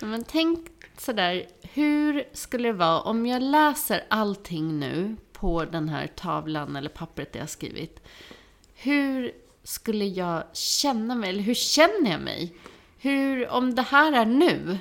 [0.00, 6.06] Men tänk sådär, hur skulle det vara om jag läser allting nu på den här
[6.06, 8.00] tavlan eller pappret jag har skrivit.
[8.74, 9.32] Hur
[9.66, 12.54] skulle jag känna mig, eller hur känner jag mig?
[12.98, 14.78] Hur, om det här är nu,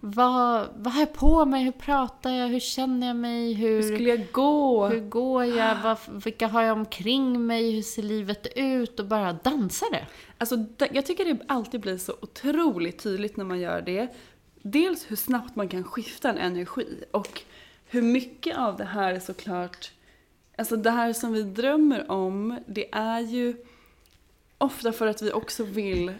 [0.00, 1.64] vad, vad har jag på mig?
[1.64, 2.48] Hur pratar jag?
[2.48, 3.52] Hur känner jag mig?
[3.52, 4.86] Hur, Hur skulle jag gå?
[4.86, 5.76] hur går jag?
[5.82, 7.70] Vad, vilka har jag omkring mig?
[7.70, 9.00] Hur ser livet ut?
[9.00, 10.06] Och bara dansa det.
[10.38, 14.08] Alltså, jag tycker det alltid blir så otroligt tydligt när man gör det.
[14.62, 17.42] Dels hur snabbt man kan skifta en energi och
[17.86, 19.90] hur mycket av det här är såklart,
[20.58, 23.56] alltså det här som vi drömmer om, det är ju
[24.58, 26.12] ofta för att vi också vill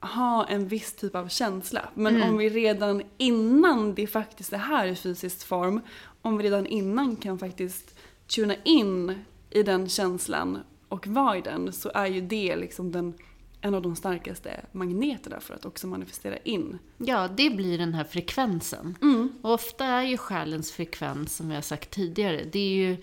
[0.00, 1.88] ha en viss typ av känsla.
[1.94, 5.80] Men om vi redan innan det faktiskt är här i fysisk form,
[6.22, 7.94] om vi redan innan kan faktiskt
[8.26, 13.14] tuna in i den känslan och vara i den, så är ju det liksom den,
[13.60, 16.78] en av de starkaste magneterna för att också manifestera in.
[16.98, 18.96] Ja, det blir den här frekvensen.
[19.42, 22.96] Och ofta är ju själens frekvens, som jag har sagt tidigare, det är ju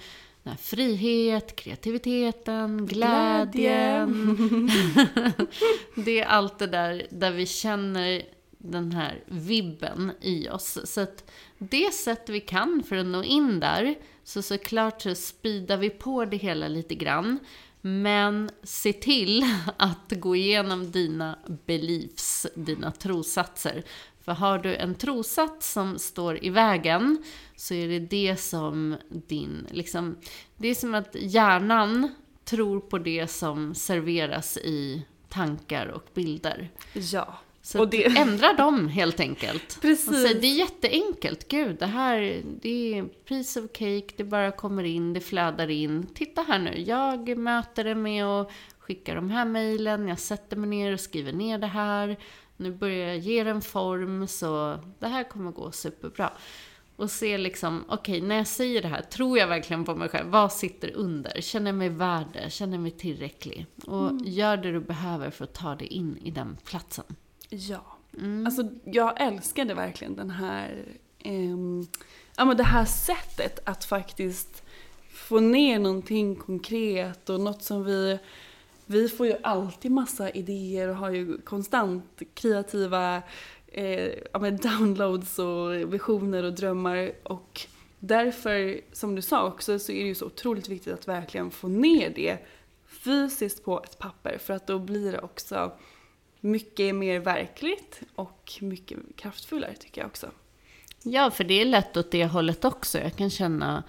[0.47, 4.69] här frihet, kreativiteten, glädjen.
[5.95, 8.23] det är allt det där där vi känner
[8.57, 10.79] den här vibben i oss.
[10.83, 15.77] Så att det sätt vi kan för att nå in där, så såklart så speedar
[15.77, 17.39] vi på det hela lite grann.
[17.81, 19.45] Men se till
[19.77, 23.83] att gå igenom dina beliefs, dina trossatser.
[24.27, 27.23] För har du en trossats som står i vägen
[27.55, 30.17] så är det det som din, liksom,
[30.57, 32.09] det är som att hjärnan
[32.45, 36.69] tror på det som serveras i tankar och bilder.
[36.93, 37.39] Ja.
[37.61, 39.81] Så Och det- ändra dem helt enkelt.
[39.81, 40.07] Precis.
[40.09, 41.47] Och säg, det är jätteenkelt.
[41.47, 44.07] Gud, det här det är piece of cake.
[44.17, 46.07] Det bara kommer in, det flödar in.
[46.13, 50.07] Titta här nu, jag möter det med att skicka de här mejlen.
[50.07, 52.17] Jag sätter mig ner och skriver ner det här.
[52.57, 56.31] Nu börjar jag ge det en form, så det här kommer gå superbra.
[56.95, 60.29] Och se liksom, okej, när jag säger det här, tror jag verkligen på mig själv?
[60.29, 61.41] Vad sitter under?
[61.41, 62.45] Känner jag mig värd?
[62.49, 63.65] Känner jag mig tillräcklig?
[63.85, 67.05] Och gör det du behöver för att ta dig in i den platsen.
[67.49, 67.97] Ja.
[68.17, 68.45] Mm.
[68.45, 70.85] Alltså jag älskade verkligen den här,
[71.19, 71.87] ehm,
[72.37, 74.63] ja men det här sättet att faktiskt
[75.09, 78.19] få ner någonting konkret och något som vi,
[78.87, 83.21] vi får ju alltid massa idéer och har ju konstant kreativa
[83.67, 87.61] eh, ja, men downloads och visioner och drömmar och
[87.99, 91.67] därför, som du sa också, så är det ju så otroligt viktigt att verkligen få
[91.67, 92.37] ner det
[92.87, 95.71] fysiskt på ett papper för att då blir det också
[96.39, 100.31] mycket mer verkligt och mycket kraftfullare tycker jag också.
[101.03, 102.99] Ja, för det är lätt åt det hållet också.
[102.99, 103.83] Jag kan känna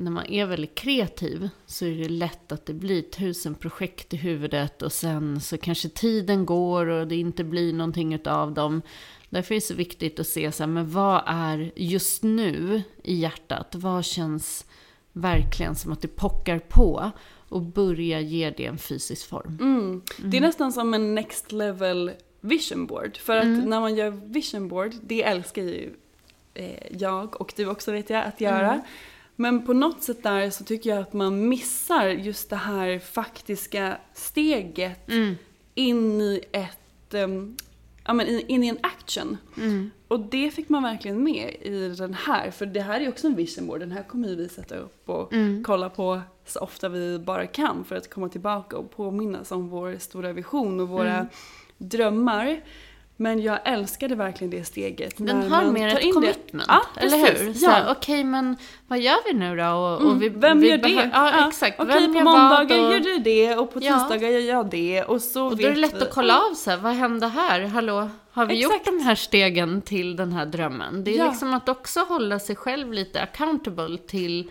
[0.00, 4.16] när man är väldigt kreativ så är det lätt att det blir tusen projekt i
[4.16, 8.82] huvudet och sen så kanske tiden går och det inte blir någonting utav dem.
[9.28, 13.14] Därför är det så viktigt att se så här, men vad är just nu i
[13.14, 13.74] hjärtat?
[13.74, 14.66] Vad känns
[15.12, 17.10] verkligen som att det pockar på?
[17.48, 19.58] Och börja ge det en fysisk form.
[19.60, 20.02] Mm.
[20.18, 23.16] Det är nästan som en next level vision board.
[23.16, 25.94] För att när man gör vision board, det älskar ju
[26.54, 28.80] eh, jag och du också vet jag att göra.
[29.40, 33.96] Men på något sätt där så tycker jag att man missar just det här faktiska
[34.14, 35.08] steget
[35.74, 37.56] in i ett, um,
[38.04, 39.36] ja men in, i en action.
[40.08, 43.34] Och det fick man verkligen med i den här, för det här är också en
[43.34, 43.80] vision board.
[43.80, 45.32] Den här kommer ju vi sätta upp och
[45.64, 49.96] kolla på så ofta vi bara kan för att komma tillbaka och påminnas om vår
[49.98, 51.26] stora vision och våra
[51.78, 52.60] drömmar.
[53.22, 55.14] Men jag älskade verkligen det steget.
[55.16, 57.54] Den har mer ett commitment, Ja, eller hur?
[57.54, 57.92] Så Ja.
[57.92, 58.56] Okej, men
[58.88, 59.64] vad gör vi nu då?
[59.70, 60.88] Och, och vi, Mm, Vem vi gör det?
[60.88, 61.80] behö- Ja, exakt.
[61.80, 63.98] Okej, Vem på måndagar och- gör du det och på Ja.
[63.98, 65.02] tisdagar gör jag det.
[65.04, 66.02] Och så Och då är det lätt vi.
[66.02, 67.60] att kolla av här, vad hände här?
[67.60, 68.86] Hallå, har vi Exakt.
[68.86, 71.04] gjort de här stegen till den här drömmen?
[71.04, 71.30] Det är Ja.
[71.30, 74.50] liksom att också hålla sig själv lite accountable till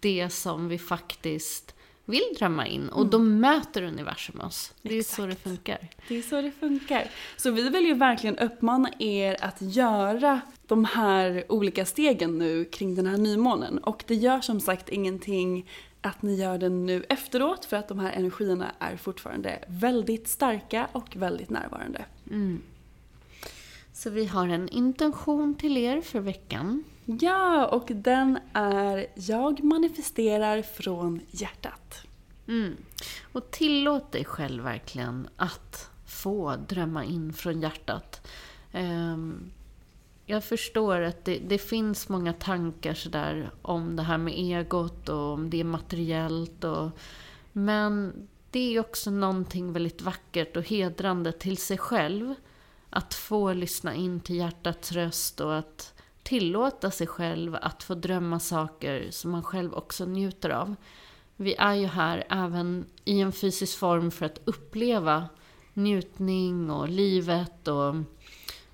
[0.00, 1.74] det som vi faktiskt
[2.04, 2.88] vill drömma in.
[2.88, 4.72] Och då möter universum oss.
[4.82, 5.78] Det är så det funkar.
[6.08, 7.10] Det är så det funkar.
[7.36, 12.94] Så vi vill ju verkligen uppmana er att göra de här olika stegen nu kring
[12.94, 13.78] den här nymånen.
[13.78, 17.98] Och det gör som sagt ingenting att ni gör den nu efteråt för att de
[17.98, 22.04] här energierna är fortfarande väldigt starka och väldigt närvarande.
[23.92, 26.84] Så vi har en intention till er för veckan.
[27.04, 32.06] Ja, och den är Jag manifesterar från hjärtat.
[32.48, 32.76] Mm.
[33.32, 38.28] Och tillåt dig själv verkligen att få drömma in från hjärtat.
[38.72, 39.50] Ehm,
[40.26, 45.32] jag förstår att det, det finns många tankar sådär om det här med egot och
[45.32, 46.64] om det är materiellt.
[46.64, 46.90] Och,
[47.52, 48.12] men
[48.50, 52.34] det är också någonting väldigt vackert och hedrande till sig själv.
[52.90, 58.40] Att få lyssna in till hjärtats röst och att tillåta sig själv att få drömma
[58.40, 60.74] saker som man själv också njuter av.
[61.36, 65.28] Vi är ju här även i en fysisk form för att uppleva
[65.74, 67.94] njutning och livet och,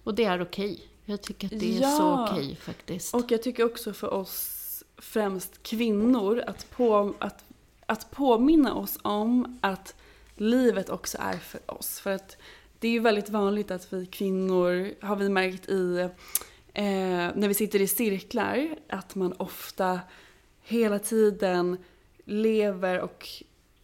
[0.05, 0.81] och det är okej.
[1.05, 1.97] Jag tycker att det är Ja.
[1.97, 3.15] så okej faktiskt.
[3.15, 4.55] Och jag tycker också för oss
[4.97, 7.45] främst kvinnor att, på, att,
[7.87, 9.95] att påminna oss om att
[10.37, 12.01] livet också är för oss.
[12.01, 12.37] För att
[12.79, 16.09] det är ju väldigt vanligt att vi kvinnor, har vi märkt i,
[16.79, 16.85] eh,
[17.35, 20.01] när vi sitter i cirklar, att man ofta
[20.63, 21.77] hela tiden
[22.25, 23.27] lever och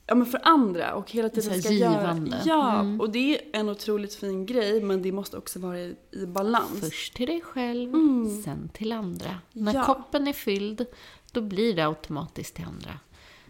[0.06, 2.00] Ja men för andra och hela tiden ska göra...
[2.00, 2.40] givande.
[2.44, 3.00] Ja, Mm.
[3.00, 6.80] och det är en otroligt fin grej men det måste också vara i, i balans.
[6.80, 8.42] Först till dig själv, Mm.
[8.42, 9.38] sen till andra.
[9.52, 9.84] När Ja.
[9.84, 10.86] koppen är fylld,
[11.32, 12.90] då blir det automatiskt till andra.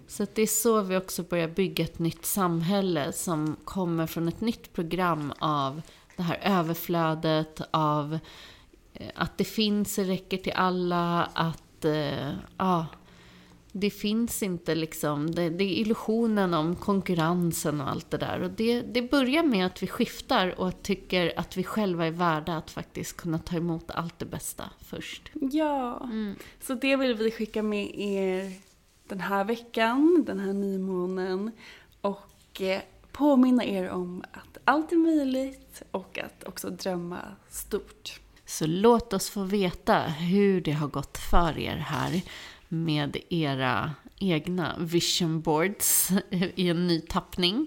[0.07, 4.40] Så det är så vi också börjar bygga ett nytt samhälle som kommer från ett
[4.40, 5.82] nytt program av
[6.16, 8.18] det här överflödet, av
[9.14, 12.86] att det finns, räcker till alla, att eh, ja,
[13.72, 18.42] det finns inte liksom, det, det är illusionen om konkurrensen och allt det där.
[18.42, 22.57] Och det, det börjar med att vi skiftar och tycker att vi själva är värda
[22.57, 25.30] att faktiskt kunna ta emot allt det bästa först.
[25.32, 26.09] Ja,
[26.61, 28.53] så det vill vi skicka med er
[29.09, 31.51] den här veckan, den här nymånen.
[32.01, 32.80] Och eh,
[33.12, 38.20] påminna er om att allt är möjligt och att också drömma stort.
[38.47, 42.22] Så låt oss få veta hur det har gått för er här
[42.68, 47.66] med era egna vision boards i en ny tappning.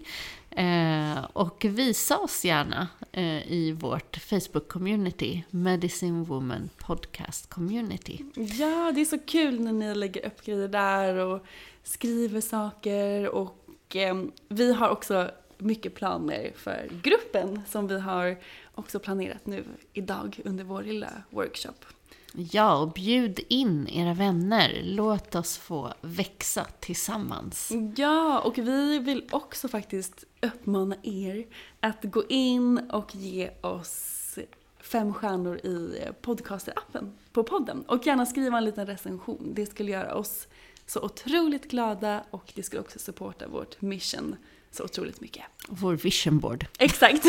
[0.57, 8.23] Eh, och visa oss gärna eh, i vårt Facebook-community, Medicine Woman Podcast Community.
[8.35, 11.45] Ja, det är så kul när ni lägger upp grejer där och
[11.83, 13.29] skriver saker.
[13.29, 18.37] Och eh, vi har också mycket planer för gruppen som vi har
[18.77, 21.85] också planerat nu idag under vår lilla workshop.
[22.33, 24.81] Ja, och bjud in era vänner.
[24.83, 27.71] Låt oss få växa tillsammans.
[27.95, 31.47] Ja, och vi vill också faktiskt uppmana er
[31.79, 34.39] att gå in och ge oss
[34.79, 37.83] fem stjärnor i podcaster-appen på podden.
[37.87, 39.53] Och gärna skriva en liten recension.
[39.53, 40.47] Det skulle göra oss
[40.85, 44.35] så otroligt glada och det skulle också supporta vårt mission
[44.77, 45.43] så otroligt mycket.
[45.67, 46.65] Vår vision board.
[46.79, 47.25] Exakt!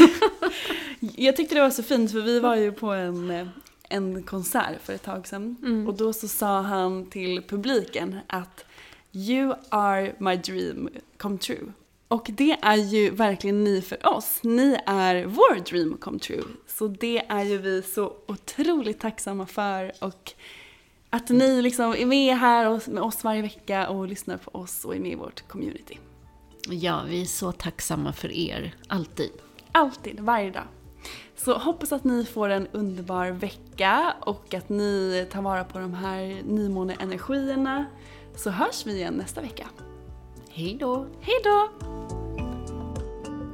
[1.01, 3.49] Jag tyckte det var så fint för vi var ju på en,
[3.89, 5.57] en konsert för ett tag sedan.
[5.89, 8.65] Och då så sa han till publiken att
[9.13, 11.73] You are my dream come true.
[12.09, 14.39] Och det är ju verkligen ni för oss.
[14.43, 16.45] Ni är vår dream come true.
[16.67, 19.93] Så det är ju vi så otroligt tacksamma för.
[20.01, 20.33] Och
[21.11, 24.95] att ni liksom är med här med oss varje vecka och lyssnar på oss och
[24.95, 25.99] är med i vårt community.
[26.71, 28.75] Ja, vi är så tacksamma för er.
[28.89, 29.31] Alltid.
[29.73, 30.65] Alltid, varje dag.
[31.37, 35.95] Så hoppas att ni får en underbar vecka och att ni tar vara på de
[35.95, 37.85] här nymåneenergierna.
[38.37, 39.67] Så hörs vi igen nästa vecka.
[40.51, 41.07] Hej då!
[41.21, 41.69] Hej då!